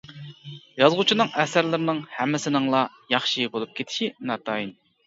يازغۇچىنىڭ 0.81 1.29
ئەسەرلىرىنىڭ 1.43 2.01
ھەممىسىنىڭلا 2.17 2.83
ياخشى 3.17 3.49
بولۇپ 3.55 3.79
كېتىشى 3.81 4.15
ناتايىن. 4.33 4.79